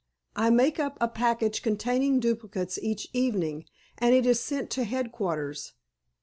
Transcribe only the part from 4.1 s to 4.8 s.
it is sent